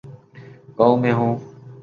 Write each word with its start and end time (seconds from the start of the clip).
گاؤں 0.79 0.97
میں 0.97 1.13
ہوں۔ 1.13 1.33